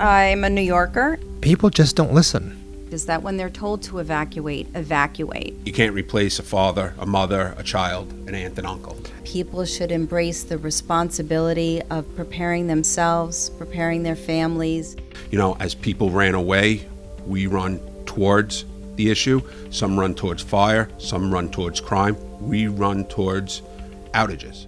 I'm 0.00 0.44
a 0.44 0.48
New 0.48 0.62
Yorker. 0.62 1.18
People 1.42 1.68
just 1.68 1.94
don't 1.94 2.14
listen. 2.14 2.56
Is 2.90 3.04
that 3.04 3.22
when 3.22 3.36
they're 3.36 3.50
told 3.50 3.82
to 3.82 3.98
evacuate, 3.98 4.66
evacuate? 4.74 5.54
You 5.66 5.74
can't 5.74 5.94
replace 5.94 6.38
a 6.38 6.42
father, 6.42 6.94
a 6.98 7.04
mother, 7.04 7.54
a 7.58 7.62
child, 7.62 8.10
an 8.26 8.34
aunt, 8.34 8.56
and 8.56 8.66
uncle. 8.66 8.96
People 9.24 9.66
should 9.66 9.92
embrace 9.92 10.42
the 10.42 10.56
responsibility 10.56 11.82
of 11.90 12.16
preparing 12.16 12.66
themselves, 12.66 13.50
preparing 13.50 14.02
their 14.02 14.16
families. 14.16 14.96
You 15.30 15.36
know, 15.36 15.54
as 15.60 15.74
people 15.74 16.08
ran 16.08 16.34
away, 16.34 16.88
we 17.26 17.46
run 17.46 17.78
towards 18.06 18.64
the 18.96 19.10
issue. 19.10 19.42
Some 19.68 20.00
run 20.00 20.14
towards 20.14 20.42
fire, 20.42 20.88
some 20.96 21.30
run 21.30 21.50
towards 21.50 21.78
crime. 21.78 22.16
We 22.40 22.68
run 22.68 23.04
towards 23.04 23.60
outages. 24.14 24.66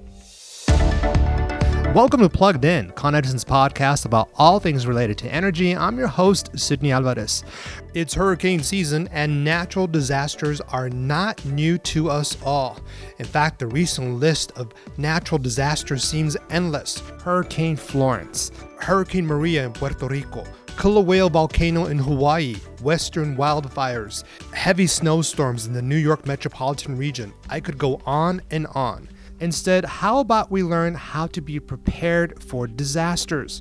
Welcome 1.95 2.20
to 2.20 2.29
Plugged 2.30 2.64
In, 2.64 2.90
Con 2.93 3.14
Edison's 3.14 3.45
podcast 3.45 4.06
about 4.06 4.30
all 4.36 4.58
things 4.58 4.86
related 4.86 5.18
to 5.18 5.30
energy. 5.30 5.76
I'm 5.76 5.99
your 5.99 6.08
host, 6.08 6.58
Sydney 6.58 6.90
Alvarez. 6.90 7.44
It's 7.93 8.14
hurricane 8.14 8.62
season, 8.62 9.11
and 9.12 9.44
natural 9.44 9.86
disasters 9.86 10.63
are 10.63 10.89
not 10.89 11.44
new 11.44 11.76
to 11.76 12.08
us 12.08 12.39
all. 12.46 12.80
In 13.18 13.26
fact, 13.26 13.58
the 13.58 13.66
recent 13.66 14.14
list 14.14 14.52
of 14.52 14.72
natural 14.96 15.39
disasters 15.39 16.02
seems 16.02 16.35
endless 16.49 17.00
Hurricane 17.22 17.76
Florence, 17.76 18.52
Hurricane 18.79 19.27
Maria 19.27 19.66
in 19.66 19.74
Puerto 19.74 20.07
Rico, 20.07 20.44
Whale 20.82 21.29
Volcano 21.29 21.86
in 21.86 21.99
Hawaii, 21.99 22.54
western 22.80 23.36
wildfires, 23.36 24.24
heavy 24.54 24.86
snowstorms 24.86 25.66
in 25.66 25.74
the 25.74 25.82
New 25.82 25.99
York 25.99 26.27
metropolitan 26.27 26.96
region. 26.96 27.35
I 27.50 27.61
could 27.61 27.77
go 27.77 28.00
on 28.07 28.40
and 28.50 28.66
on. 28.68 29.11
Instead, 29.42 29.84
how 29.84 30.20
about 30.20 30.52
we 30.52 30.62
learn 30.62 30.94
how 30.94 31.26
to 31.26 31.40
be 31.40 31.58
prepared 31.58 32.41
for 32.41 32.69
disasters? 32.69 33.60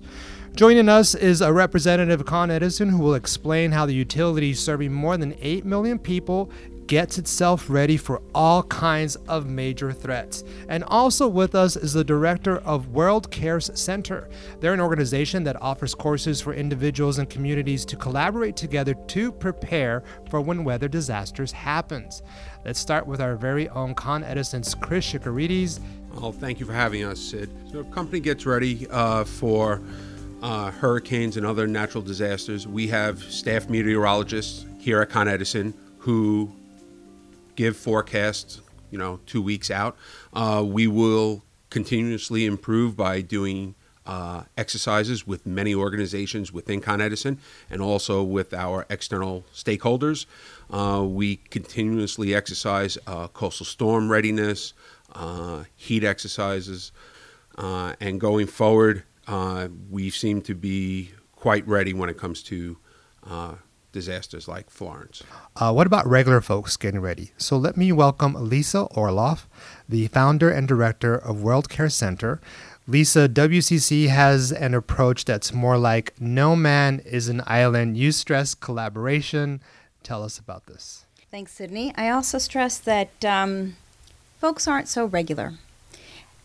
Joining 0.55 0.87
us 0.87 1.15
is 1.15 1.41
a 1.41 1.51
representative 1.51 2.23
Con 2.23 2.51
Edison 2.51 2.89
who 2.89 2.99
will 2.99 3.15
explain 3.15 3.71
how 3.71 3.87
the 3.87 3.93
utility 3.95 4.53
serving 4.53 4.93
more 4.93 5.17
than 5.17 5.33
8 5.41 5.65
million 5.65 5.97
people 5.97 6.51
gets 6.91 7.17
itself 7.17 7.69
ready 7.69 7.95
for 7.95 8.21
all 8.35 8.63
kinds 8.63 9.15
of 9.29 9.45
major 9.45 9.93
threats. 9.93 10.43
And 10.67 10.83
also 10.83 11.25
with 11.25 11.55
us 11.55 11.77
is 11.77 11.93
the 11.93 12.03
director 12.03 12.57
of 12.57 12.89
World 12.89 13.31
Cares 13.31 13.71
Center. 13.79 14.29
They're 14.59 14.73
an 14.73 14.81
organization 14.81 15.45
that 15.45 15.61
offers 15.61 15.95
courses 15.95 16.41
for 16.41 16.53
individuals 16.53 17.17
and 17.17 17.29
communities 17.29 17.85
to 17.85 17.95
collaborate 17.95 18.57
together 18.57 18.93
to 18.93 19.31
prepare 19.31 20.03
for 20.29 20.41
when 20.41 20.65
weather 20.65 20.89
disasters 20.89 21.53
happens. 21.53 22.23
Let's 22.65 22.81
start 22.81 23.07
with 23.07 23.21
our 23.21 23.37
very 23.37 23.69
own 23.69 23.95
Con 23.95 24.25
Edison's 24.25 24.75
Chris 24.75 25.09
Shikarides. 25.09 25.79
Well, 26.15 26.33
thank 26.33 26.59
you 26.59 26.65
for 26.65 26.73
having 26.73 27.05
us, 27.05 27.21
Sid. 27.21 27.49
So, 27.71 27.83
the 27.83 27.89
company 27.91 28.19
gets 28.19 28.45
ready 28.45 28.85
uh, 28.89 29.23
for 29.23 29.81
uh, 30.41 30.71
hurricanes 30.71 31.37
and 31.37 31.45
other 31.45 31.67
natural 31.67 32.03
disasters. 32.03 32.67
We 32.67 32.89
have 32.89 33.23
staff 33.23 33.69
meteorologists 33.69 34.65
here 34.77 35.01
at 35.01 35.09
Con 35.09 35.29
Edison 35.29 35.73
who 35.99 36.51
give 37.61 37.77
forecasts, 37.77 38.59
you 38.89 38.97
know, 38.97 39.19
two 39.27 39.39
weeks 39.41 39.69
out. 39.69 39.95
Uh, 40.33 40.63
we 40.65 40.87
will 40.87 41.43
continuously 41.69 42.47
improve 42.47 42.97
by 42.97 43.21
doing 43.21 43.75
uh, 44.03 44.41
exercises 44.57 45.27
with 45.27 45.45
many 45.45 45.75
organizations 45.75 46.51
within 46.51 46.81
Con 46.81 46.99
Edison 46.99 47.37
and 47.69 47.79
also 47.79 48.23
with 48.23 48.51
our 48.51 48.87
external 48.89 49.45
stakeholders. 49.53 50.25
Uh, 50.71 51.05
we 51.07 51.35
continuously 51.51 52.33
exercise 52.33 52.97
uh, 53.05 53.27
coastal 53.27 53.67
storm 53.67 54.11
readiness, 54.11 54.73
uh, 55.13 55.65
heat 55.75 56.03
exercises, 56.03 56.91
uh, 57.59 57.93
and 57.99 58.19
going 58.19 58.47
forward, 58.47 59.03
uh, 59.27 59.67
we 59.91 60.09
seem 60.09 60.41
to 60.41 60.55
be 60.55 61.11
quite 61.35 61.67
ready 61.67 61.93
when 61.93 62.09
it 62.09 62.17
comes 62.17 62.41
to 62.41 62.77
disasters 63.91 64.47
like 64.47 64.69
Florence. 64.69 65.23
Uh, 65.55 65.71
what 65.73 65.87
about 65.87 66.07
regular 66.07 66.41
folks 66.41 66.77
getting 66.77 67.01
ready? 67.01 67.31
So 67.37 67.57
let 67.57 67.77
me 67.77 67.91
welcome 67.91 68.33
Lisa 68.33 68.87
Orloff, 68.95 69.45
the 69.87 70.07
founder 70.07 70.49
and 70.49 70.67
director 70.67 71.15
of 71.15 71.41
World 71.41 71.69
Care 71.69 71.89
Center. 71.89 72.39
Lisa, 72.87 73.29
WCC 73.29 74.07
has 74.07 74.51
an 74.51 74.73
approach 74.73 75.25
that's 75.25 75.53
more 75.53 75.77
like 75.77 76.13
no 76.19 76.55
man 76.55 76.99
is 77.05 77.27
an 77.27 77.41
island. 77.45 77.97
You 77.97 78.11
stress 78.11 78.55
collaboration. 78.55 79.61
Tell 80.03 80.23
us 80.23 80.39
about 80.39 80.65
this. 80.65 81.05
Thanks, 81.29 81.53
Sydney. 81.53 81.93
I 81.95 82.09
also 82.09 82.37
stress 82.39 82.77
that 82.79 83.23
um, 83.23 83.77
folks 84.39 84.67
aren't 84.67 84.87
so 84.87 85.05
regular. 85.05 85.53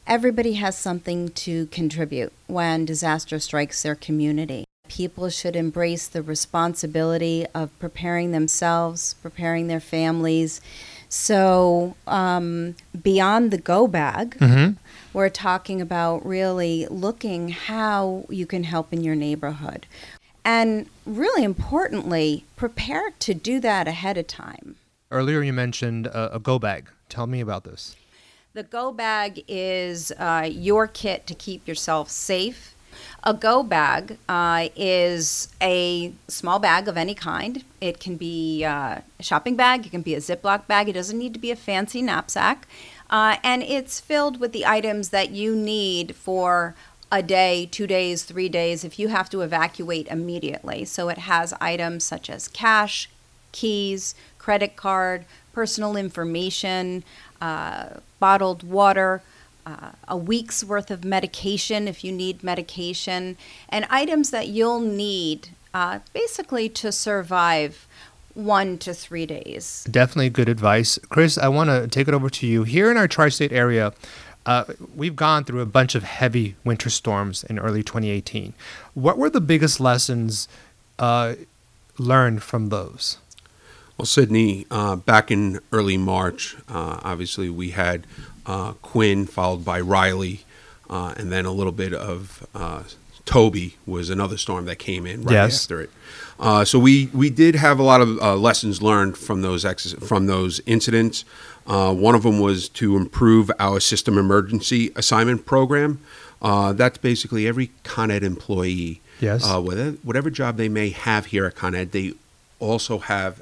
Everybody 0.07 0.53
has 0.53 0.77
something 0.79 1.31
to 1.31 1.67
contribute 1.67 2.33
when 2.47 2.85
disaster 2.85 3.41
strikes 3.41 3.83
their 3.83 3.97
community. 3.97 4.66
People 4.89 5.29
should 5.29 5.57
embrace 5.57 6.07
the 6.09 6.23
responsibility 6.23 7.47
of 7.55 7.77
preparing 7.79 8.33
themselves, 8.33 9.15
preparing 9.23 9.67
their 9.67 9.81
families. 9.81 10.61
So, 11.09 11.97
um, 12.07 12.75
beyond 13.01 13.51
the 13.51 13.59
go 13.59 13.87
bag, 13.87 14.37
Mm-hmm. 14.39 14.73
we're 15.13 15.29
talking 15.29 15.81
about 15.81 16.27
really 16.27 16.87
looking 16.91 17.51
how 17.51 18.25
you 18.29 18.47
can 18.47 18.65
help 18.65 18.93
in 18.93 19.03
your 19.05 19.15
neighborhood. 19.15 19.87
And 20.45 20.89
really 21.05 21.43
importantly, 21.43 22.45
prepare 22.57 23.11
to 23.21 23.35
do 23.35 23.59
that 23.61 23.89
ahead 23.89 24.17
of 24.17 24.27
time. 24.27 24.77
Earlier, 25.11 25.43
you 25.43 25.53
mentioned 25.53 26.07
a, 26.07 26.37
a 26.37 26.39
go 26.39 26.59
bag. 26.59 26.89
Tell 27.09 27.27
me 27.27 27.41
about 27.41 27.65
this. 27.65 27.97
The 28.55 28.63
go 28.63 28.93
bag 28.93 29.45
is 29.49 30.13
uh, 30.19 30.49
your 30.51 30.87
kit 30.87 31.27
to 31.27 31.35
keep 31.35 31.67
yourself 31.69 32.11
safe. 32.11 32.75
A 33.23 33.35
go 33.35 33.63
bag 33.63 34.19
uh, 34.29 34.69
is 34.77 35.49
a 35.61 36.13
small 36.29 36.59
bag 36.59 36.89
of 36.89 36.97
any 36.97 37.15
kind. 37.15 37.65
It 37.81 38.01
can 38.01 38.17
be 38.17 38.65
uh, 38.65 39.01
a 39.19 39.23
shopping 39.23 39.57
bag, 39.57 39.87
it 39.87 39.91
can 39.91 40.03
be 40.03 40.15
a 40.15 40.19
Ziploc 40.21 40.67
bag, 40.67 40.89
it 40.89 40.93
doesn't 40.93 41.19
need 41.19 41.35
to 41.35 41.41
be 41.41 41.51
a 41.51 41.57
fancy 41.57 42.03
knapsack. 42.03 42.67
Uh, 43.09 43.37
and 43.43 43.63
it's 43.63 44.01
filled 44.01 44.41
with 44.41 44.53
the 44.53 44.67
items 44.67 45.11
that 45.11 45.31
you 45.31 45.55
need 45.55 46.17
for 46.17 46.75
a 47.11 47.23
day, 47.23 47.69
two 47.71 47.87
days, 47.87 48.25
three 48.25 48.49
days 48.49 48.85
if 48.85 48.99
you 48.99 49.09
have 49.09 49.31
to 49.31 49.43
evacuate 49.43 50.09
immediately. 50.09 50.85
So 50.85 51.09
it 51.09 51.19
has 51.19 51.55
items 51.61 52.05
such 52.05 52.29
as 52.29 52.49
cash, 52.49 53.09
keys, 53.53 54.15
credit 54.39 54.77
card, 54.77 55.25
personal 55.53 55.97
information, 55.97 57.05
uh, 57.41 58.01
bottled 58.19 58.63
water, 58.63 59.23
uh, 59.67 59.91
a 60.07 60.17
week's 60.17 60.63
worth 60.65 60.91
of 60.91 61.05
medication 61.05 61.89
if 61.89 62.05
you 62.05 62.13
need 62.13 62.43
medication, 62.43 63.37
and 63.69 63.85
items 63.91 64.31
that 64.31 64.49
you'll 64.49 64.81
need 64.81 65.49
uh, 65.75 65.99
basically 66.15 66.69
to 66.71 66.93
survive 66.93 67.87
one 68.35 68.79
to 68.79 68.95
three 68.95 69.27
days. 69.27 69.87
Definitely 69.91 70.31
good 70.31 70.49
advice. 70.49 70.99
Chris, 71.09 71.37
I 71.37 71.49
want 71.49 71.71
to 71.71 71.89
take 71.89 72.07
it 72.07 72.15
over 72.15 72.31
to 72.31 72.47
you. 72.47 72.63
Here 72.63 72.91
in 72.91 72.97
our 72.97 73.09
tri 73.09 73.29
state 73.29 73.53
area, 73.53 73.93
uh, 74.45 74.65
we've 74.95 75.17
gone 75.17 75.45
through 75.45 75.61
a 75.61 75.67
bunch 75.67 75.95
of 75.95 76.05
heavy 76.05 76.55
winter 76.65 76.89
storms 76.89 77.43
in 77.45 77.59
early 77.59 77.83
2018. 77.83 78.55
What 78.95 79.19
were 79.19 79.29
the 79.29 79.41
biggest 79.41 79.81
lessons 79.81 80.49
uh, 80.99 81.35
learned 81.99 82.43
from 82.43 82.69
those? 82.69 83.19
Well, 83.99 84.07
Sydney, 84.07 84.67
uh, 84.71 84.97
back 84.97 85.31
in 85.31 85.59
early 85.73 85.97
March, 85.97 86.57
uh, 86.69 87.01
obviously 87.03 87.49
we 87.49 87.71
had 87.71 88.07
uh, 88.47 88.73
Quinn 88.83 89.27
followed 89.27 89.65
by 89.65 89.81
Riley, 89.81 90.45
uh, 90.89 91.15
and 91.17 91.31
then 91.33 91.45
a 91.47 91.53
little 91.53 91.73
bit 91.73 91.93
of 91.93 92.47
uh, 92.55 92.83
Toby 93.25 93.77
was 93.87 94.09
another 94.11 94.37
storm 94.37 94.67
that 94.67 94.79
came 94.79 95.05
in 95.07 95.23
right 95.25 95.33
Yes. 95.33 95.65
after 95.65 95.81
it. 95.81 95.91
Uh, 96.39 96.65
so 96.65 96.79
we, 96.79 97.07
we 97.15 97.31
did 97.31 97.55
have 97.57 97.79
a 97.79 97.83
lot 97.83 98.01
of 98.01 98.19
uh, 98.21 98.37
lessons 98.37 98.83
learned 98.83 99.17
from 99.17 99.43
those 99.43 99.65
ex- 99.65 99.95
from 99.95 100.27
those 100.27 100.61
incidents. 100.67 101.25
Uh, 101.67 101.93
one 101.93 102.15
of 102.15 102.23
them 102.23 102.39
was 102.39 102.69
to 102.69 102.97
improve 102.97 103.51
our 103.59 103.81
system 103.81 104.17
emergency 104.19 104.93
assignment 104.95 105.45
program. 105.47 105.99
Uh, 106.41 106.73
that's 106.75 106.99
basically 106.99 107.49
every 107.49 107.71
Con 107.83 108.11
Ed 108.11 108.23
employee, 108.23 109.01
Yes. 109.21 109.43
uh, 109.45 109.61
whatever, 109.61 109.97
whatever 110.05 110.31
job 110.31 110.59
they 110.59 110.69
may 110.69 110.91
have 110.91 111.27
here 111.27 111.47
at 111.47 111.57
Con 111.57 111.75
Ed, 111.75 111.91
they 111.93 112.13
also 112.61 112.99
have 112.99 113.41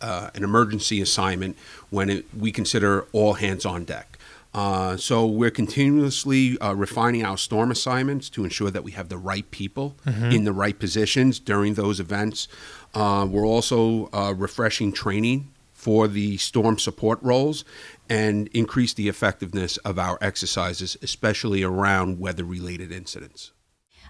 uh, 0.00 0.30
an 0.34 0.44
emergency 0.44 1.00
assignment 1.02 1.56
when 1.90 2.08
it, 2.08 2.24
we 2.34 2.52
consider 2.52 3.06
all 3.12 3.34
hands 3.34 3.66
on 3.66 3.84
deck. 3.84 4.15
Uh, 4.56 4.96
so 4.96 5.26
we're 5.26 5.50
continuously 5.50 6.58
uh, 6.60 6.72
refining 6.72 7.22
our 7.22 7.36
storm 7.36 7.70
assignments 7.70 8.30
to 8.30 8.42
ensure 8.42 8.70
that 8.70 8.82
we 8.82 8.92
have 8.92 9.10
the 9.10 9.18
right 9.18 9.50
people 9.50 9.94
in 10.06 10.44
the 10.44 10.52
right 10.52 10.78
positions 10.78 11.38
during 11.38 11.74
those 11.74 12.00
events. 12.00 12.48
Uh, 12.94 13.26
we're 13.28 13.46
also 13.46 14.08
uh, 14.14 14.32
refreshing 14.34 14.92
training 14.92 15.52
for 15.74 16.08
the 16.08 16.38
storm 16.38 16.78
support 16.78 17.18
roles 17.22 17.66
and 18.08 18.48
increase 18.54 18.94
the 18.94 19.08
effectiveness 19.08 19.76
of 19.78 19.98
our 19.98 20.16
exercises, 20.22 20.96
especially 21.02 21.62
around 21.62 22.18
weather-related 22.18 22.90
incidents. 22.90 23.52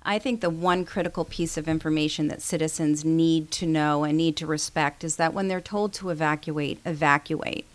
I 0.04 0.20
think 0.20 0.42
the 0.42 0.50
one 0.50 0.84
critical 0.84 1.24
piece 1.24 1.56
of 1.56 1.66
information 1.66 2.28
that 2.28 2.40
citizens 2.40 3.04
need 3.04 3.50
to 3.50 3.66
know 3.66 4.04
and 4.04 4.16
need 4.16 4.36
to 4.36 4.46
respect 4.46 5.02
is 5.02 5.16
that 5.16 5.34
when 5.34 5.48
they're 5.48 5.60
told 5.60 5.92
to 5.94 6.10
evacuate, 6.10 6.78
evacuate. 6.84 7.66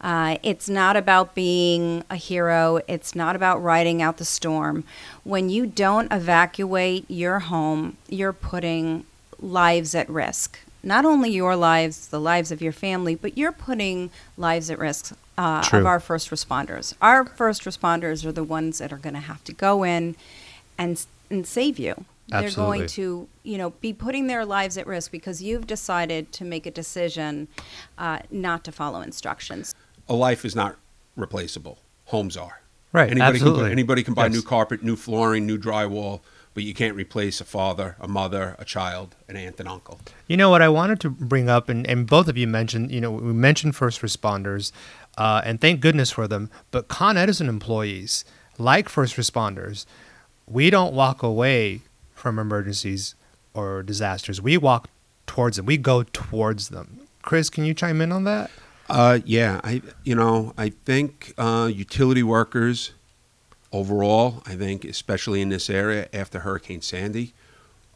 Uh, 0.00 0.38
it's 0.42 0.68
not 0.68 0.96
about 0.96 1.34
being 1.34 2.04
a 2.08 2.16
hero. 2.16 2.80
It's 2.88 3.14
not 3.14 3.36
about 3.36 3.62
riding 3.62 4.00
out 4.00 4.16
the 4.16 4.24
storm. 4.24 4.84
When 5.24 5.50
you 5.50 5.66
don't 5.66 6.10
evacuate 6.12 7.04
your 7.10 7.40
home, 7.40 7.96
you're 8.08 8.32
putting 8.32 9.04
lives 9.40 9.94
at 9.94 10.08
risk. 10.08 10.58
Not 10.82 11.04
only 11.04 11.30
your 11.30 11.56
lives, 11.56 12.08
the 12.08 12.20
lives 12.20 12.50
of 12.50 12.62
your 12.62 12.72
family, 12.72 13.14
but 13.14 13.36
you're 13.36 13.52
putting 13.52 14.10
lives 14.38 14.70
at 14.70 14.78
risk 14.78 15.14
uh, 15.36 15.62
of 15.72 15.84
our 15.86 16.00
first 16.00 16.30
responders. 16.30 16.94
Our 17.02 17.26
first 17.26 17.64
responders 17.64 18.24
are 18.24 18.32
the 18.32 18.44
ones 18.44 18.78
that 18.78 18.92
are 18.92 18.98
going 18.98 19.14
to 19.14 19.20
have 19.20 19.44
to 19.44 19.52
go 19.52 19.82
in 19.84 20.16
and 20.78 21.04
and 21.30 21.46
save 21.46 21.78
you. 21.78 22.06
They're 22.28 22.50
going 22.50 22.86
to, 22.88 23.28
you 23.42 23.58
know, 23.58 23.70
be 23.70 23.92
putting 23.92 24.28
their 24.28 24.44
lives 24.44 24.78
at 24.78 24.86
risk 24.86 25.10
because 25.10 25.42
you've 25.42 25.66
decided 25.66 26.32
to 26.32 26.44
make 26.44 26.64
a 26.64 26.70
decision 26.70 27.48
uh, 27.98 28.20
not 28.30 28.64
to 28.64 28.72
follow 28.72 29.00
instructions. 29.00 29.74
A 30.10 30.14
life 30.14 30.44
is 30.44 30.54
not 30.56 30.76
replaceable. 31.16 31.78
Homes 32.06 32.36
are. 32.36 32.60
Right, 32.92 33.10
Anybody 33.10 33.38
Can, 33.38 33.46
absolutely. 33.46 33.64
buy- 33.64 33.70
anybody 33.70 34.02
can 34.02 34.14
buy 34.14 34.24
Yes. 34.26 34.32
new 34.34 34.42
carpet, 34.42 34.82
new 34.82 34.96
flooring, 34.96 35.46
new 35.46 35.56
drywall, 35.56 36.20
but 36.54 36.64
you 36.64 36.74
can't 36.74 36.96
replace 36.96 37.40
a 37.40 37.44
father, 37.44 37.94
a 38.00 38.08
mother, 38.08 38.56
a 38.58 38.64
child, 38.64 39.14
an 39.28 39.36
aunt, 39.36 39.60
and 39.60 39.68
uncle. 39.68 40.00
You 40.26 40.36
know 40.36 40.50
what 40.50 40.60
I 40.62 40.68
wanted 40.68 40.98
to 41.02 41.10
bring 41.10 41.48
up, 41.48 41.68
and, 41.68 41.86
and 41.86 42.08
both 42.08 42.26
of 42.26 42.36
you 42.36 42.48
mentioned, 42.48 42.90
you 42.90 43.00
know, 43.00 43.12
we 43.12 43.32
mentioned 43.32 43.76
first 43.76 44.02
responders, 44.02 44.72
uh, 45.16 45.42
and 45.44 45.60
thank 45.60 45.80
goodness 45.80 46.10
for 46.10 46.26
them. 46.26 46.50
But 46.72 46.88
Con 46.88 47.16
Edison 47.16 47.48
employees, 47.48 48.24
like 48.58 48.88
first 48.88 49.14
responders, 49.16 49.86
we 50.48 50.68
don't 50.70 50.92
walk 50.92 51.22
away 51.22 51.82
from 52.12 52.40
emergencies 52.40 53.14
or 53.54 53.84
disasters. 53.84 54.42
We 54.42 54.56
walk 54.58 54.88
towards 55.28 55.56
them. 55.56 55.66
We 55.66 55.76
go 55.76 56.02
towards 56.02 56.70
them. 56.70 56.98
Chris, 57.22 57.48
can 57.48 57.64
you 57.64 57.74
chime 57.74 58.00
in 58.00 58.10
on 58.10 58.24
that? 58.24 58.50
Uh, 58.90 59.20
yeah, 59.24 59.60
I 59.62 59.82
you 60.02 60.16
know 60.16 60.52
I 60.58 60.70
think 60.70 61.32
uh, 61.38 61.70
utility 61.72 62.24
workers 62.24 62.90
overall, 63.72 64.42
I 64.46 64.56
think 64.56 64.84
especially 64.84 65.40
in 65.40 65.48
this 65.48 65.70
area 65.70 66.08
after 66.12 66.40
Hurricane 66.40 66.82
Sandy, 66.82 67.32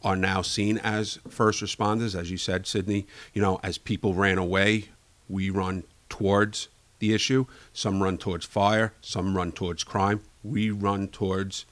are 0.05 0.15
now 0.15 0.41
seen 0.41 0.77
as 0.77 1.19
first 1.27 1.61
responders, 1.61 2.17
as 2.17 2.31
you 2.31 2.37
said, 2.37 2.65
Sydney. 2.65 3.07
You 3.33 3.41
know, 3.41 3.59
as 3.61 3.77
people 3.77 4.13
ran 4.13 4.37
away, 4.37 4.85
we 5.27 5.49
run 5.49 5.83
towards 6.07 6.69
the 6.99 7.13
issue. 7.13 7.45
Some 7.73 8.01
run 8.01 8.17
towards 8.17 8.45
fire, 8.45 8.93
some 9.01 9.35
run 9.35 9.51
towards 9.51 9.83
crime. 9.83 10.21
We 10.45 10.69
run 10.69 11.09
towards 11.09 11.65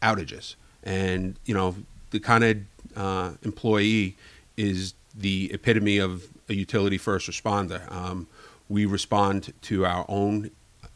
outages, 0.00 0.54
and 0.82 1.38
you 1.44 1.52
know 1.52 1.76
the 2.12 2.18
Con 2.20 2.42
Ed 2.42 2.64
uh, 2.96 3.32
employee 3.42 4.16
is 4.56 4.94
the 5.14 5.50
epitome 5.52 5.98
of 5.98 6.28
a 6.48 6.54
utility 6.54 6.96
first 6.96 7.28
responder. 7.30 7.92
Um, 7.92 8.26
we 8.70 8.86
respond 8.86 9.52
to 9.60 9.84
our 9.84 10.06
own 10.08 10.50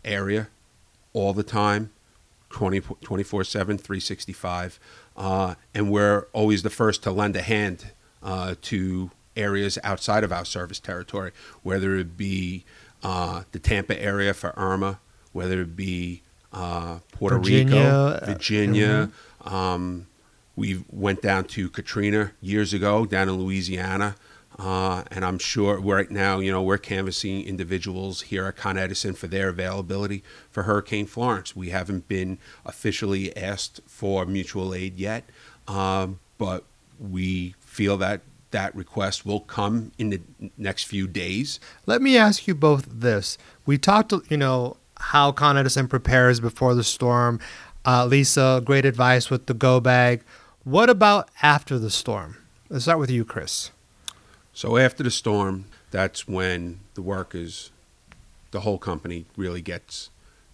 area 0.04 0.48
all 1.12 1.34
the 1.34 1.42
time 1.42 1.90
24 2.50 3.44
7 3.44 3.76
365 3.76 4.80
uh, 5.16 5.54
and 5.74 5.90
we're 5.90 6.26
always 6.32 6.62
the 6.62 6.70
first 6.70 7.02
to 7.02 7.10
lend 7.10 7.34
a 7.36 7.42
hand 7.42 7.90
uh, 8.22 8.54
to 8.62 9.10
areas 9.36 9.76
outside 9.82 10.22
of 10.22 10.32
our 10.32 10.44
service 10.44 10.78
territory 10.78 11.32
whether 11.62 11.96
it 11.96 12.16
be 12.16 12.64
uh, 13.02 13.42
the 13.50 13.58
tampa 13.58 14.00
area 14.00 14.32
for 14.32 14.56
irma 14.56 15.00
whether 15.32 15.60
it 15.62 15.74
be 15.74 16.22
uh, 16.52 17.00
puerto 17.10 17.38
Virginia, 17.38 17.74
rico 17.74 17.88
uh, 17.88 18.20
virginia. 18.24 19.10
um, 19.42 20.06
we 20.54 20.84
went 20.92 21.20
down 21.20 21.42
to 21.42 21.68
katrina 21.68 22.30
years 22.40 22.72
ago 22.72 23.04
down 23.04 23.28
in 23.28 23.34
louisiana 23.34 24.14
uh, 24.58 25.02
and 25.10 25.24
I'm 25.24 25.38
sure 25.38 25.80
right 25.80 26.10
now, 26.10 26.38
you 26.38 26.52
know, 26.52 26.62
we're 26.62 26.78
canvassing 26.78 27.44
individuals 27.44 28.22
here 28.22 28.46
at 28.46 28.56
Con 28.56 28.78
Edison 28.78 29.14
for 29.14 29.26
their 29.26 29.48
availability 29.48 30.22
for 30.50 30.62
Hurricane 30.62 31.06
Florence. 31.06 31.56
We 31.56 31.70
haven't 31.70 32.06
been 32.08 32.38
officially 32.64 33.36
asked 33.36 33.80
for 33.86 34.24
mutual 34.26 34.74
aid 34.74 34.98
yet, 34.98 35.24
um, 35.66 36.20
but 36.38 36.64
we 37.00 37.54
feel 37.60 37.96
that 37.98 38.20
that 38.52 38.74
request 38.76 39.26
will 39.26 39.40
come 39.40 39.90
in 39.98 40.10
the 40.10 40.20
next 40.56 40.84
few 40.84 41.08
days. 41.08 41.58
Let 41.86 42.00
me 42.00 42.16
ask 42.16 42.46
you 42.46 42.54
both 42.54 42.86
this. 42.88 43.36
We 43.66 43.78
talked, 43.78 44.12
you 44.28 44.36
know, 44.36 44.76
how 44.98 45.32
Con 45.32 45.58
Edison 45.58 45.88
prepares 45.88 46.38
before 46.38 46.76
the 46.76 46.84
storm. 46.84 47.40
Uh, 47.84 48.06
Lisa, 48.06 48.62
great 48.64 48.84
advice 48.84 49.28
with 49.28 49.46
the 49.46 49.54
go 49.54 49.80
bag. 49.80 50.22
What 50.62 50.88
about 50.88 51.28
after 51.42 51.78
the 51.78 51.90
storm? 51.90 52.36
Let's 52.70 52.84
start 52.84 53.00
with 53.00 53.10
you, 53.10 53.24
Chris. 53.24 53.72
So 54.56 54.76
after 54.76 55.02
the 55.02 55.10
storm, 55.10 55.64
that's 55.90 56.28
when 56.28 56.78
the 56.94 57.02
workers, 57.02 57.72
the 58.52 58.60
whole 58.60 58.78
company 58.78 59.24
really 59.36 59.60
gets 59.60 60.10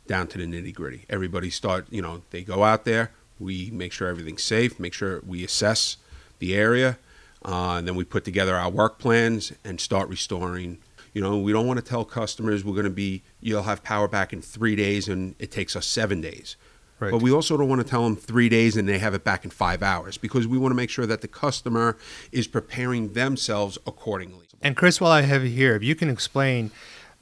down 0.06 0.26
to 0.28 0.38
the 0.38 0.46
nitty 0.46 0.74
gritty. 0.74 1.04
Everybody 1.10 1.50
start, 1.50 1.86
you 1.90 2.00
know, 2.00 2.22
they 2.30 2.42
go 2.42 2.64
out 2.64 2.86
there. 2.86 3.10
We 3.38 3.70
make 3.70 3.92
sure 3.92 4.08
everything's 4.08 4.42
safe. 4.42 4.80
Make 4.80 4.94
sure 4.94 5.20
we 5.26 5.44
assess 5.44 5.98
the 6.38 6.54
area, 6.54 6.98
uh, 7.44 7.76
and 7.76 7.86
then 7.86 7.94
we 7.94 8.04
put 8.04 8.24
together 8.24 8.56
our 8.56 8.70
work 8.70 8.98
plans 8.98 9.52
and 9.64 9.78
start 9.78 10.08
restoring. 10.08 10.78
You 11.12 11.20
know, 11.20 11.36
we 11.36 11.52
don't 11.52 11.66
want 11.66 11.78
to 11.78 11.84
tell 11.84 12.06
customers 12.06 12.64
we're 12.64 12.72
going 12.72 12.84
to 12.84 12.90
be, 12.90 13.20
you'll 13.42 13.64
have 13.64 13.82
power 13.82 14.08
back 14.08 14.32
in 14.32 14.40
three 14.40 14.76
days, 14.76 15.08
and 15.08 15.34
it 15.38 15.50
takes 15.50 15.76
us 15.76 15.84
seven 15.84 16.22
days. 16.22 16.56
Right. 17.00 17.10
But 17.10 17.22
we 17.22 17.32
also 17.32 17.56
don't 17.56 17.68
want 17.68 17.80
to 17.80 17.88
tell 17.88 18.04
them 18.04 18.14
three 18.14 18.48
days 18.48 18.76
and 18.76 18.88
they 18.88 18.98
have 18.98 19.14
it 19.14 19.24
back 19.24 19.44
in 19.44 19.50
five 19.50 19.82
hours 19.82 20.18
because 20.18 20.46
we 20.46 20.58
want 20.58 20.70
to 20.70 20.76
make 20.76 20.90
sure 20.90 21.06
that 21.06 21.22
the 21.22 21.28
customer 21.28 21.96
is 22.30 22.46
preparing 22.46 23.14
themselves 23.14 23.78
accordingly. 23.86 24.46
And 24.62 24.76
Chris, 24.76 25.00
while 25.00 25.10
I 25.10 25.22
have 25.22 25.42
you 25.42 25.50
here, 25.50 25.74
if 25.74 25.82
you 25.82 25.94
can 25.94 26.10
explain, 26.10 26.70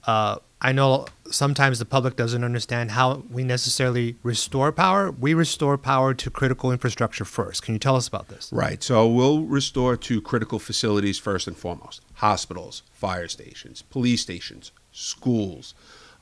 uh, 0.05 0.39
I 0.61 0.73
know 0.73 1.07
sometimes 1.31 1.79
the 1.79 1.85
public 1.85 2.17
doesn't 2.17 2.43
understand 2.43 2.91
how 2.91 3.23
we 3.31 3.45
necessarily 3.45 4.17
restore 4.25 4.73
power. 4.73 5.13
We 5.13 5.33
restore 5.33 5.79
power 5.79 6.15
to 6.15 6.31
critical 6.31 6.73
infrastructure 6.73 7.25
first. 7.25 7.63
Can 7.63 7.75
you 7.75 7.79
tell 7.79 7.95
us 7.95 8.09
about 8.09 8.27
this? 8.27 8.51
Right. 8.53 8.83
So 8.83 9.07
we'll 9.07 9.43
restore 9.43 9.97
to 9.97 10.21
critical 10.21 10.59
facilities 10.59 11.19
first 11.19 11.47
and 11.47 11.57
foremost 11.57 12.03
hospitals, 12.15 12.83
fire 12.93 13.29
stations, 13.29 13.83
police 13.83 14.23
stations, 14.23 14.73
schools. 14.91 15.75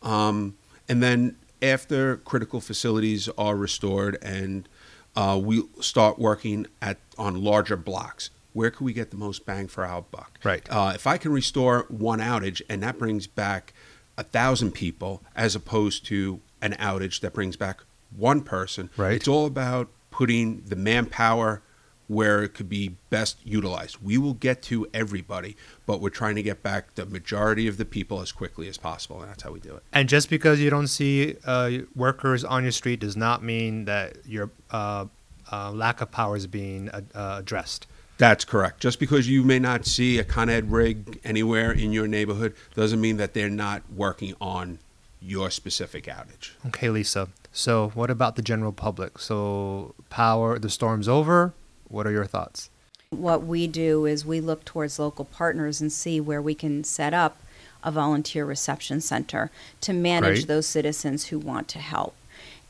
Um, 0.02 0.58
and 0.86 1.02
then 1.02 1.36
after 1.62 2.16
critical 2.18 2.60
facilities 2.60 3.28
are 3.38 3.56
restored 3.56 4.18
and 4.22 4.68
uh, 5.14 5.40
we 5.42 5.62
start 5.80 6.18
working 6.18 6.66
at 6.82 6.98
on 7.16 7.42
larger 7.42 7.76
blocks, 7.76 8.30
where 8.52 8.70
can 8.70 8.84
we 8.84 8.92
get 8.92 9.10
the 9.10 9.16
most 9.16 9.46
bang 9.46 9.66
for 9.66 9.84
our 9.84 10.02
buck? 10.02 10.38
Right. 10.44 10.66
Uh, 10.70 10.92
if 10.94 11.06
I 11.06 11.16
can 11.18 11.32
restore 11.32 11.86
one 11.88 12.20
outage 12.20 12.60
and 12.68 12.82
that 12.82 12.98
brings 12.98 13.26
back 13.26 13.72
a 14.18 14.22
thousand 14.22 14.72
people 14.72 15.22
as 15.34 15.54
opposed 15.54 16.04
to 16.06 16.40
an 16.62 16.72
outage 16.74 17.20
that 17.20 17.32
brings 17.32 17.56
back 17.56 17.80
one 18.14 18.42
person, 18.42 18.90
Right. 18.96 19.14
it's 19.14 19.28
all 19.28 19.46
about 19.46 19.88
putting 20.10 20.62
the 20.66 20.76
manpower 20.76 21.62
where 22.08 22.42
it 22.42 22.54
could 22.54 22.68
be 22.68 22.96
best 23.10 23.38
utilized. 23.44 23.98
We 24.02 24.18
will 24.18 24.34
get 24.34 24.62
to 24.62 24.86
everybody, 24.94 25.56
but 25.86 26.00
we're 26.00 26.10
trying 26.10 26.36
to 26.36 26.42
get 26.42 26.62
back 26.62 26.94
the 26.94 27.06
majority 27.06 27.66
of 27.66 27.76
the 27.76 27.84
people 27.84 28.20
as 28.20 28.32
quickly 28.32 28.68
as 28.68 28.76
possible, 28.78 29.20
and 29.20 29.30
that's 29.30 29.42
how 29.42 29.50
we 29.50 29.60
do 29.60 29.74
it. 29.74 29.82
And 29.92 30.08
just 30.08 30.30
because 30.30 30.60
you 30.60 30.70
don't 30.70 30.86
see 30.86 31.36
uh, 31.44 31.70
workers 31.94 32.44
on 32.44 32.62
your 32.62 32.72
street 32.72 33.00
does 33.00 33.16
not 33.16 33.42
mean 33.42 33.86
that 33.86 34.18
your 34.26 34.50
uh, 34.70 35.06
uh, 35.50 35.72
lack 35.72 36.00
of 36.00 36.10
power 36.10 36.36
is 36.36 36.46
being 36.46 36.88
uh, 36.90 37.00
uh, 37.14 37.36
addressed. 37.38 37.86
That's 38.18 38.44
correct. 38.44 38.80
Just 38.80 38.98
because 38.98 39.28
you 39.28 39.42
may 39.42 39.58
not 39.58 39.84
see 39.84 40.18
a 40.18 40.24
Con 40.24 40.48
Ed 40.48 40.70
rig 40.70 41.20
anywhere 41.22 41.70
in 41.70 41.92
your 41.92 42.06
neighborhood 42.06 42.54
doesn't 42.74 43.00
mean 43.00 43.18
that 43.18 43.34
they're 43.34 43.50
not 43.50 43.82
working 43.94 44.34
on 44.40 44.78
your 45.20 45.50
specific 45.50 46.04
outage. 46.04 46.52
Okay, 46.66 46.88
Lisa. 46.88 47.28
So, 47.52 47.90
what 47.94 48.10
about 48.10 48.36
the 48.36 48.42
general 48.42 48.72
public? 48.72 49.18
So, 49.18 49.94
power, 50.08 50.58
the 50.58 50.70
storm's 50.70 51.08
over. 51.08 51.52
What 51.88 52.06
are 52.06 52.12
your 52.12 52.26
thoughts? 52.26 52.70
What 53.10 53.44
we 53.44 53.66
do 53.66 54.04
is 54.04 54.26
we 54.26 54.40
look 54.40 54.64
towards 54.64 54.98
local 54.98 55.24
partners 55.24 55.80
and 55.80 55.92
see 55.92 56.20
where 56.20 56.42
we 56.42 56.54
can 56.54 56.84
set 56.84 57.14
up 57.14 57.38
a 57.82 57.90
volunteer 57.90 58.44
reception 58.44 59.00
center 59.00 59.50
to 59.80 59.92
manage 59.92 60.38
Great. 60.38 60.48
those 60.48 60.66
citizens 60.66 61.26
who 61.26 61.38
want 61.38 61.68
to 61.68 61.78
help. 61.78 62.14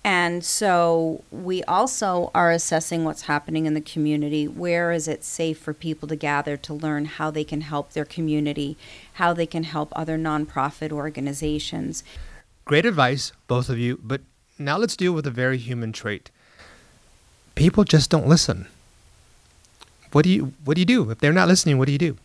And 0.04 0.44
so 0.44 1.24
we 1.32 1.64
also 1.64 2.30
are 2.32 2.52
assessing 2.52 3.02
what's 3.02 3.22
happening 3.22 3.66
in 3.66 3.74
the 3.74 3.80
community. 3.80 4.46
Where 4.46 4.92
is 4.92 5.08
it 5.08 5.24
safe 5.24 5.58
for 5.58 5.74
people 5.74 6.06
to 6.06 6.14
gather 6.14 6.56
to 6.58 6.72
learn 6.72 7.06
how 7.06 7.32
they 7.32 7.42
can 7.42 7.62
help 7.62 7.92
their 7.92 8.04
community, 8.04 8.76
how 9.14 9.32
they 9.32 9.46
can 9.46 9.64
help 9.64 9.92
other 9.96 10.16
nonprofit 10.16 10.92
organizations? 10.92 12.04
Great 12.64 12.86
advice, 12.86 13.32
both 13.48 13.68
of 13.68 13.80
you. 13.80 13.98
But 14.00 14.20
now 14.60 14.76
let's 14.76 14.96
deal 14.96 15.12
with 15.12 15.26
a 15.26 15.32
very 15.32 15.58
human 15.58 15.90
trait. 15.90 16.30
People 17.56 17.82
just 17.82 18.08
don't 18.08 18.28
listen. 18.28 18.68
What 20.16 20.24
do 20.24 20.30
you 20.30 20.52
What 20.64 20.74
do 20.76 20.80
you 20.80 20.86
do 20.86 21.10
if 21.10 21.18
they're 21.18 21.38
not 21.40 21.48
listening? 21.48 21.76
What 21.78 21.86
do 21.86 21.92
you 21.92 21.98
do? 21.98 22.16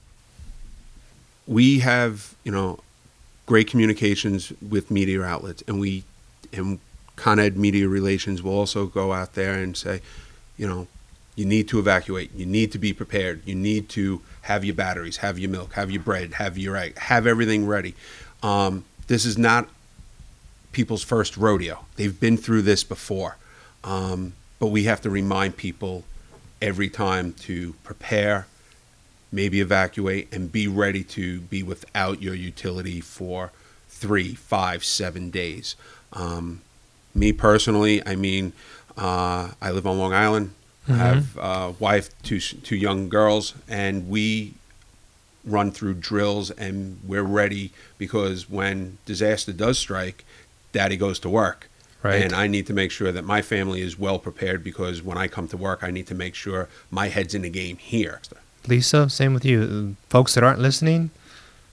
we 1.48 1.80
have 1.80 2.36
you 2.46 2.52
know 2.52 2.80
great 3.46 3.68
communications 3.68 4.54
with 4.62 4.90
media 4.90 5.22
outlets 5.22 5.64
and 5.68 5.80
we 5.80 6.04
and 6.54 6.80
con 7.16 7.40
ed 7.40 7.58
media 7.58 7.88
relations 7.88 8.42
will 8.42 8.54
also 8.54 8.86
go 8.86 9.12
out 9.12 9.34
there 9.34 9.56
and 9.56 9.76
say 9.76 10.00
you 10.58 10.68
know 10.68 10.88
you 11.36 11.46
need 11.46 11.68
to 11.68 11.80
evacuate 11.80 12.30
you 12.34 12.46
need 12.46 12.72
to 12.72 12.78
be 12.78 12.94
prepared 12.94 13.42
you 13.46 13.56
need 13.56 13.90
to 13.90 14.22
have 14.44 14.64
your 14.64 14.76
batteries 14.76 15.18
have 15.18 15.38
your 15.40 15.50
milk 15.50 15.74
have 15.74 15.90
your 15.92 16.02
bread 16.02 16.36
have 16.36 16.58
your 16.58 16.78
egg 16.78 16.98
have 16.98 17.28
everything 17.28 17.66
ready 17.66 17.94
um, 18.44 18.86
this 19.08 19.26
is 19.26 19.38
not 19.38 19.68
people's 20.72 21.04
first 21.04 21.38
rodeo. 21.38 21.86
They've 21.96 22.18
been 22.18 22.38
through 22.38 22.64
this 22.64 22.84
before. 22.84 23.38
Um, 23.84 24.34
but 24.60 24.68
we 24.68 24.84
have 24.86 25.02
to 25.02 25.10
remind 25.10 25.58
people 25.58 26.04
every 26.62 26.90
time 26.90 27.34
to 27.34 27.74
prepare, 27.84 28.48
maybe 29.32 29.62
evacuate, 29.62 30.32
and 30.34 30.52
be 30.52 30.68
ready 30.68 31.04
to 31.04 31.42
be 31.42 31.64
without 31.64 32.22
your 32.22 32.36
utility 32.36 33.02
for 33.02 33.52
three, 33.90 34.36
five, 34.36 34.84
seven 34.84 35.30
days. 35.30 35.76
Um, 36.14 36.62
me 37.14 37.32
personally, 37.32 38.06
I 38.06 38.16
mean, 38.16 38.54
uh, 38.98 39.52
I 39.62 39.72
live 39.72 39.88
on 39.88 39.98
Long 39.98 40.14
Island. 40.14 40.54
I 40.88 40.94
have 40.94 41.38
a 41.38 41.76
wife, 41.80 42.10
two 42.24 42.40
two 42.40 42.76
young 42.76 43.08
girls, 43.08 43.54
and 43.70 44.10
we 44.10 44.56
run 45.44 45.72
through 45.72 45.96
drills 45.96 46.52
and 46.52 47.00
we're 47.06 47.24
ready 47.24 47.72
because 47.98 48.50
when 48.50 48.98
disaster 49.06 49.52
does 49.52 49.78
strike, 49.78 50.24
daddy 50.72 50.98
goes 50.98 51.20
to 51.20 51.30
work. 51.30 51.68
Right. 52.04 52.24
And 52.24 52.34
I 52.34 52.48
need 52.48 52.66
to 52.68 52.74
make 52.74 52.90
sure 52.92 53.12
that 53.12 53.24
my 53.24 53.42
family 53.42 53.82
is 53.82 53.98
well 53.98 54.18
prepared 54.18 54.64
because 54.64 55.04
when 55.04 55.18
I 55.18 55.28
come 55.28 55.48
to 55.50 55.58
work, 55.58 55.84
I 55.84 55.92
need 55.92 56.08
to 56.08 56.16
make 56.16 56.34
sure 56.34 56.68
my 56.90 57.10
head's 57.10 57.36
in 57.36 57.44
the 57.44 57.50
game 57.50 57.78
here. 57.78 58.20
Lisa, 58.68 59.10
same 59.10 59.34
with 59.34 59.46
you. 59.46 59.96
Folks 60.10 60.34
that 60.36 60.44
aren't 60.44 60.60
listening, 60.60 61.12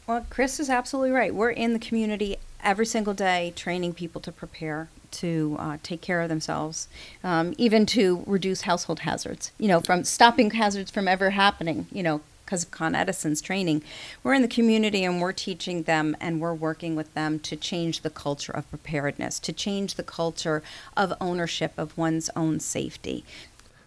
Well, 0.06 0.26
Chris 0.30 0.58
is 0.60 0.70
absolutely 0.70 1.10
right. 1.12 1.34
We're 1.34 1.50
in 1.50 1.72
the 1.72 1.78
community 1.78 2.36
every 2.62 2.86
single 2.86 3.14
day 3.14 3.52
training 3.56 3.94
people 3.94 4.20
to 4.22 4.32
prepare 4.32 4.88
to 5.10 5.56
uh, 5.58 5.78
take 5.82 6.00
care 6.00 6.20
of 6.20 6.28
themselves, 6.28 6.88
um, 7.24 7.54
even 7.56 7.86
to 7.86 8.22
reduce 8.26 8.62
household 8.62 9.00
hazards, 9.00 9.52
you 9.58 9.68
know, 9.68 9.80
from 9.80 10.04
stopping 10.04 10.50
hazards 10.50 10.90
from 10.90 11.08
ever 11.08 11.30
happening, 11.30 11.86
you 11.90 12.02
know, 12.02 12.20
because 12.48 12.62
of 12.64 12.70
Con 12.70 12.94
Edison's 12.94 13.42
training. 13.42 13.82
We're 14.22 14.32
in 14.32 14.40
the 14.40 14.48
community 14.48 15.04
and 15.04 15.20
we're 15.20 15.32
teaching 15.32 15.82
them 15.82 16.16
and 16.18 16.40
we're 16.40 16.54
working 16.54 16.96
with 16.96 17.12
them 17.12 17.38
to 17.40 17.56
change 17.56 18.00
the 18.00 18.08
culture 18.08 18.52
of 18.52 18.66
preparedness, 18.70 19.38
to 19.40 19.52
change 19.52 19.96
the 19.96 20.02
culture 20.02 20.62
of 20.96 21.12
ownership 21.20 21.74
of 21.76 21.98
one's 21.98 22.30
own 22.34 22.58
safety. 22.58 23.22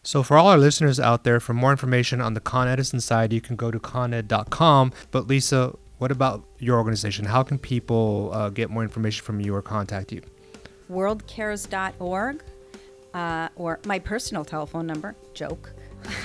So, 0.03 0.21
for 0.21 0.37
all 0.37 0.47
our 0.47 0.59
listeners 0.59 0.99
out 0.99 1.23
there, 1.23 1.39
for 1.39 1.55
more 1.55 1.71
information 1.71 2.21
on 2.21 2.35
the 2.35 2.39
Con 2.39 2.67
Edison 2.67 2.99
side, 2.99 3.33
you 3.33 3.41
can 3.41 3.55
go 3.55 3.71
to 3.71 3.79
coned.com. 3.79 4.93
But, 5.09 5.25
Lisa, 5.25 5.75
what 5.97 6.11
about 6.11 6.43
your 6.59 6.77
organization? 6.77 7.25
How 7.25 7.41
can 7.41 7.57
people 7.57 8.29
uh, 8.31 8.49
get 8.49 8.69
more 8.69 8.83
information 8.83 9.25
from 9.25 9.39
you 9.39 9.55
or 9.55 9.63
contact 9.63 10.11
you? 10.11 10.21
worldcares.org 10.91 12.43
uh, 13.13 13.49
or 13.55 13.79
my 13.85 13.99
personal 13.99 14.43
telephone 14.45 14.87
number, 14.87 15.15
joke, 15.33 15.73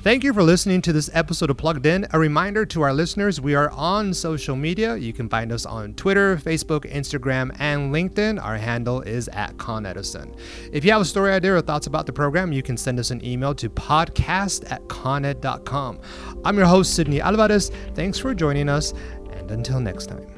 Thank 0.02 0.24
you 0.24 0.34
for 0.34 0.42
listening 0.42 0.82
to 0.82 0.92
this 0.92 1.08
episode 1.12 1.48
of 1.48 1.58
Plugged 1.58 1.86
In. 1.86 2.08
A 2.10 2.18
reminder 2.18 2.66
to 2.66 2.82
our 2.82 2.92
listeners 2.92 3.40
we 3.40 3.54
are 3.54 3.70
on 3.70 4.12
social 4.12 4.56
media. 4.56 4.96
You 4.96 5.12
can 5.12 5.28
find 5.28 5.52
us 5.52 5.64
on 5.64 5.94
Twitter, 5.94 6.36
Facebook, 6.38 6.92
Instagram, 6.92 7.54
and 7.60 7.94
LinkedIn. 7.94 8.42
Our 8.42 8.56
handle 8.56 9.02
is 9.02 9.28
at 9.28 9.56
Con 9.58 9.86
Edison. 9.86 10.34
If 10.72 10.84
you 10.84 10.90
have 10.90 11.02
a 11.02 11.04
story 11.04 11.30
idea 11.30 11.54
or 11.54 11.60
thoughts 11.60 11.86
about 11.86 12.06
the 12.06 12.12
program, 12.12 12.52
you 12.52 12.64
can 12.64 12.76
send 12.76 12.98
us 12.98 13.12
an 13.12 13.24
email 13.24 13.54
to 13.54 13.70
podcast 13.70 14.68
at 14.72 14.88
coned.com. 14.88 16.00
I'm 16.44 16.56
your 16.56 16.66
host, 16.66 16.96
Sydney 16.96 17.20
Alvarez. 17.20 17.70
Thanks 17.94 18.18
for 18.18 18.34
joining 18.34 18.68
us, 18.68 18.94
and 19.30 19.52
until 19.52 19.78
next 19.78 20.06
time. 20.06 20.31